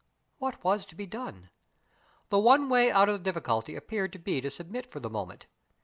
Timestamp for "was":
0.63-0.87